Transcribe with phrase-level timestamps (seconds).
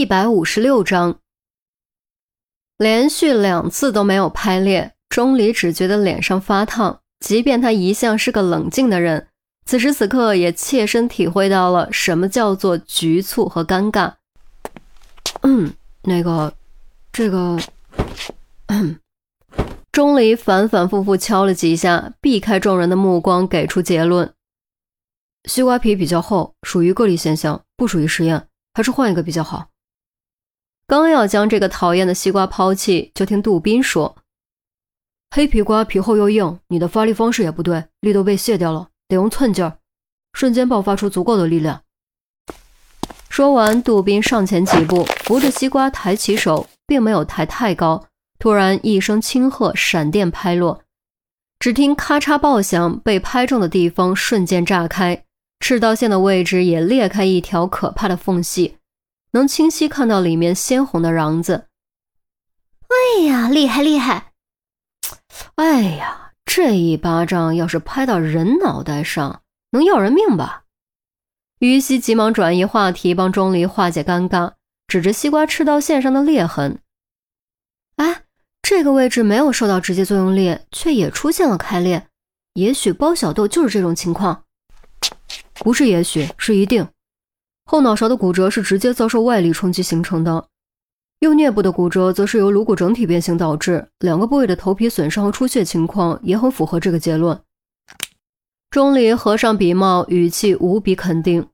[0.00, 1.18] 一百五十六章，
[2.78, 7.02] 连续两次都没有拍裂，钟离只觉得脸上发烫。
[7.18, 9.28] 即便他一向是个冷静的人，
[9.66, 14.14] 此时此刻也切身体会到了什么叫做局促和尴尬。
[15.42, 15.70] 嗯，
[16.04, 16.54] 那个，
[17.12, 17.60] 这个，
[19.92, 24.32] 钟离反反复复敲了几下，避开众人的目光，给出结论：
[25.44, 29.66] 西瓜皮比较厚，属于个例现象，不属于实验，还是换一个比较好。
[30.90, 34.16] 刚要将这个讨厌的西瓜抛弃，就听杜宾说
[35.30, 39.78] ：“黑皮瓜皮厚又硬，你的发力方式也不对，力都被卸掉了，得用寸劲儿，
[40.32, 41.80] 瞬间爆发出足够的力量。”
[43.30, 48.08] 说完，杜宾上前几步，扶着西瓜抬起手，并没有抬太高。
[48.40, 50.82] 突然一声轻喝，闪电拍落，
[51.60, 55.24] 只听咔嚓爆响，被拍中的地方瞬间炸开，
[55.60, 58.78] 赤道线的位置也裂开一条可怕的缝隙。
[59.32, 61.66] 能清晰看到里面鲜红的瓤子。
[62.88, 64.32] 哎呀，厉害厉害！
[65.54, 70.64] 哎呀，这一巴掌要是拍到人脑袋上，能要人命吧？
[71.60, 74.54] 于西急忙转移话题，帮钟离化解尴尬，
[74.86, 76.80] 指着西瓜赤道线上的裂痕
[77.96, 78.22] ：“哎，
[78.62, 82.08] 这个位置没有受到直接作用力，却也出现了开裂。
[82.54, 84.44] 也许包小豆就是这种情况。
[85.54, 86.88] 不是，也许是一定。”
[87.70, 90.44] 后脑勺的骨折是直接遭受外力冲击形成的，
[91.20, 97.40] 右颞部的骨折则是由颅骨整体变形导致，两个部位的头皮损伤和出血情况也很符合这个结论。
[98.70, 101.46] 钟离合上笔帽，语气无比肯定。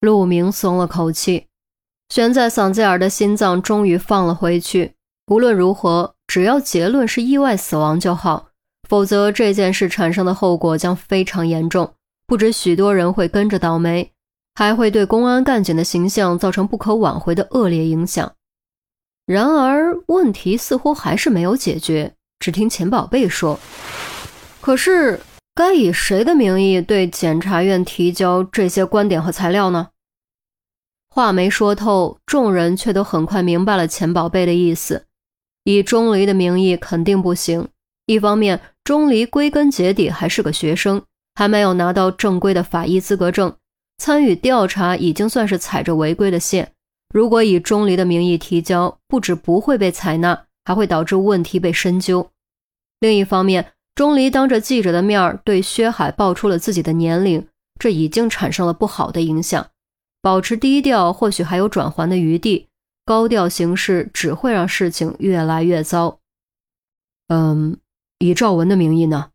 [0.00, 1.48] 陆明松了口气，
[2.08, 4.94] 悬在嗓子眼的心脏终于放了回去。
[5.26, 8.48] 无论如何，只要结论是意外死亡就好，
[8.88, 11.92] 否则这件事产生的后果将非常严重，
[12.26, 14.10] 不止许多人会跟着倒霉。
[14.58, 18.32] 还会对公安干警的形象造成不可挽回的恶劣影响。
[19.24, 22.12] 然而，问题似乎还是没有解决。
[22.40, 23.60] 只听钱宝贝说
[24.60, 25.20] ：“可是，
[25.54, 29.90] 该以谁的名义对检察院提交这些观点和材料呢？”
[31.08, 35.06] 话没说透，众人却都很快明白了钱宝贝的意思：
[35.62, 37.68] 以钟离的名义肯定不行。
[38.06, 41.00] 一方面，钟离归根结底还是个学生，
[41.36, 43.54] 还没有拿到正规的法医资格证。
[43.98, 46.72] 参与调查已经算是踩着违规的线，
[47.12, 52.30] 如果以钟离的名义提交，不止不会被采纳，还会导致问题被深究。
[53.00, 57.46] 另一方面，钟离当着记者的面儿对薛海爆出了自己的年龄，
[57.78, 59.68] 这已经产生了不好的影响。
[60.22, 62.66] 保持低调，或许还有转圜的余地；
[63.04, 66.18] 高调行事，只会让事情越来越糟。
[67.28, 67.78] 嗯，
[68.18, 69.30] 以赵文的名义呢？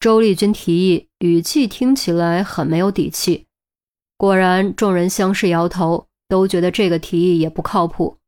[0.00, 3.46] 周丽君提议，语气听起来很没有底气。
[4.22, 8.18] 果然，众人相视摇头，都觉得这个提议也不靠谱。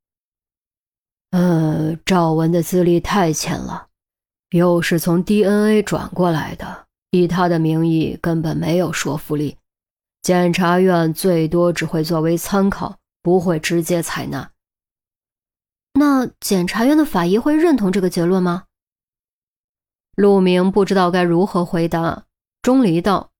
[1.31, 3.87] 呃，赵文的资历太浅了，
[4.51, 9.57] 又是从 DNA 转过来的，以他的名义根本没有说服力。
[10.21, 14.51] 检察院最多只会作为参考，不会直接采纳。
[15.93, 18.65] 那检察院的法医会认同这个结论吗？
[20.17, 22.25] 陆明不知道该如何回答。
[22.63, 23.31] 钟离道：“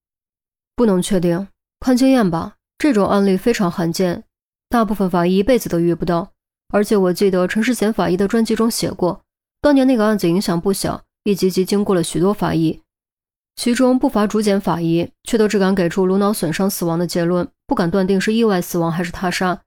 [0.73, 1.45] 不能确定。”
[1.85, 4.23] 看经验吧，这种案例非常罕见，
[4.69, 6.31] 大部分法医一辈子都遇不到。
[6.69, 9.21] 而且我记得陈世贤法医的传记中写过，
[9.61, 12.81] 当年那个案子影响不小，一级级经过了许多法医，
[13.55, 19.61] 其中不乏主检法医，却都只敢给出颅脑损伤死亡的结论，不敢断定是意外死亡还是他杀。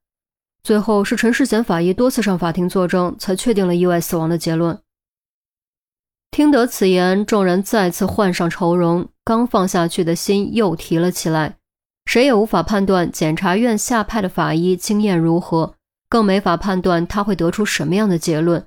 [0.65, 4.77] 最后是陈世贤法医多次上法庭作证，才确定了意外死亡的结论。
[6.33, 11.58] 听得此言，众人再次换上愁容，刚放下去的心又提了起来。
[12.09, 15.75] 谁也无法判断检察院下派的法医经验如何，
[16.09, 18.67] 更没法判断他会得出什么样的结论。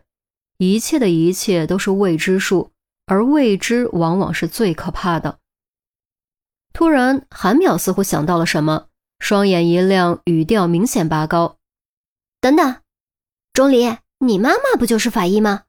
[0.60, 2.70] 一切的一切都是未知数，
[3.08, 5.40] 而未知往往是最可怕的。
[6.72, 8.86] 突然，韩淼似乎想到了什么，
[9.18, 11.58] 双眼一亮，语调明显拔高
[12.40, 12.76] ：“等等，
[13.54, 15.64] 钟离，你妈妈不就是法医吗？”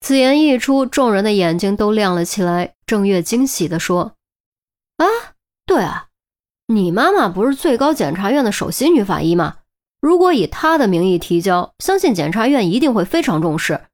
[0.00, 2.74] 此言一出，众人的眼睛都亮了起来。
[2.86, 4.16] 郑月惊喜地说：“啊，对啊。”
[6.74, 9.58] 你妈妈不是最高检察院的首席女法医吗？
[10.00, 13.86] 如果以她的名义提交，相信检察院一定会非常重视。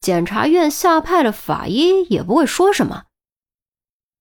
[0.00, 3.06] 检察院下派的法医也不会说什么。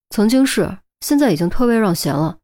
[0.10, 2.40] 曾经是，现在已经退位让贤了。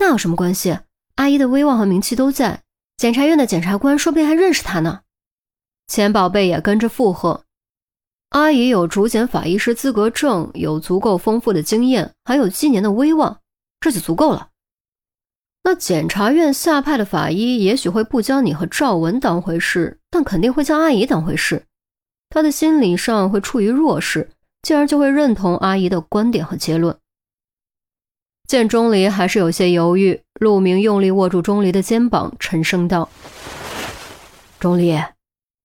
[0.00, 0.80] 那有什么关系？
[1.14, 2.64] 阿姨的威望和名气都在，
[2.96, 5.02] 检察院的检察官说不定还认识她呢。
[5.86, 7.44] 钱宝贝也跟着附和
[8.30, 13.38] ：“阿姨有主检法医师资格证，有足够丰富的经验，还有几年的威望，
[13.78, 14.48] 这就足够了。”
[15.62, 21.64] 那检察院下派的法医也许会不将你和赵文当回事，但肯定会将阿姨当回事。
[22.30, 24.30] 他的心理上会处于弱势，
[24.62, 26.96] 进而就会认同阿姨的观点和结论。
[28.48, 33.08] 见钟离还是有些犹豫，陆明用力握住钟离的肩膀，沉声道
[34.58, 34.98] ：“钟离，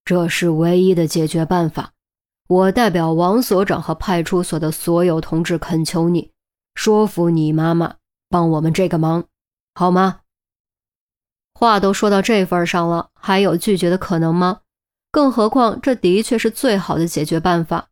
[0.03, 1.91] 这是唯一的解决办法。
[2.47, 6.29] 我代表王所长和派出所的所有同志恳求你，
[6.75, 7.95] 说服你妈妈
[8.29, 9.25] 帮我们这个忙，
[9.75, 10.21] 好吗？”
[11.53, 14.61] 话都说到这份上了，还有拒绝的可能吗？
[15.11, 17.89] 更何况，这的确是最好的解决办法。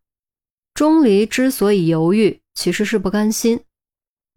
[0.73, 3.63] 钟离之所以犹豫，其实是不甘心。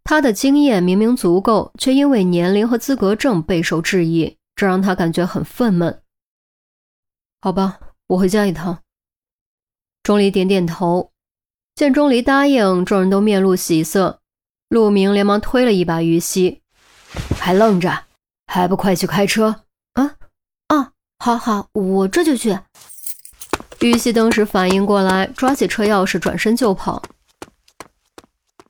[0.04, 5.98] 他的经验明明足够，却因为年龄和资格证备受质疑，这让他感觉很愤懑。
[7.40, 8.78] 好吧，我回家一趟。
[10.04, 11.10] 钟离点点头，
[11.74, 14.20] 见钟离答应，众人都面露喜色。
[14.68, 16.62] 陆明连忙推了一把于西，
[17.38, 18.04] 还愣着，
[18.46, 19.62] 还不快去开车？
[19.94, 20.12] 啊
[20.68, 22.58] 啊，好好，我这就去。
[23.80, 27.02] 玉溪当时反应过来，抓起车钥匙，转身就跑。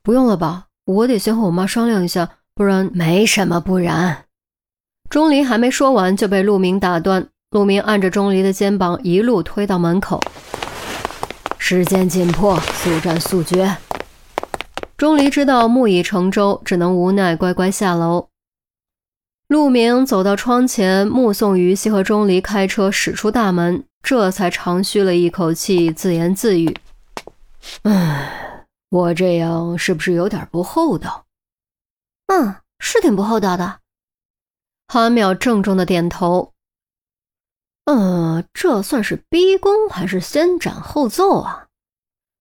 [0.02, 0.66] 不用了吧？
[0.84, 4.24] 我得先和我妈商量一下，不然没什么不然。
[5.08, 7.28] 钟离还没说完就被陆明打断。
[7.50, 10.20] 陆明按着钟离的肩膀，一路推到门口。
[11.58, 13.76] 时间紧迫，速战速决。
[14.96, 18.28] 钟离知道木已成舟，只能无奈乖乖下楼。
[19.48, 26.76] 陆明走到窗前，目送于西和钟离开车驶出大门，这才长吁了一口气，自言自语
[27.84, 28.42] ：“唉。”
[28.88, 31.26] 我这样是不是有点不厚道？
[32.28, 33.80] 嗯，是挺不厚道的。
[34.86, 36.52] 韩淼郑重的点头。
[37.84, 41.65] 嗯，这算是逼宫还是先斩后奏啊？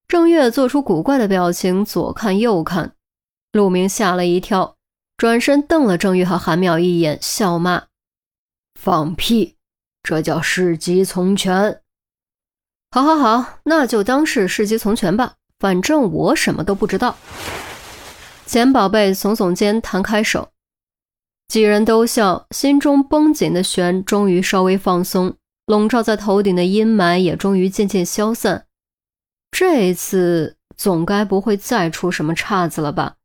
[0.07, 2.94] 郑月做出古怪的表情，左看右看。
[3.52, 4.75] 陆明吓了一跳，
[5.18, 7.86] 转身瞪了郑月和韩淼一眼，笑骂
[8.80, 9.56] ：“放屁！
[10.04, 11.81] 这叫事急从权。”
[12.92, 15.36] 好，好，好，那就当是事急从权吧。
[15.57, 17.18] 反正我什么都不知道。
[18.46, 20.50] 钱宝贝耸耸肩，摊开手，
[21.48, 25.36] 几人都笑，心中绷紧的弦终于稍微放松，
[25.66, 28.68] 笼罩在头顶的阴霾也终于渐渐消散。
[29.57, 33.16] 这一次总该不会再出什么岔子了吧？